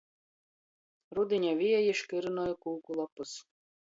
Rudiņa 1.19 1.51
vieji 1.61 1.93
škurynoj 2.03 2.59
kūku 2.67 2.99
lopys. 3.03 3.37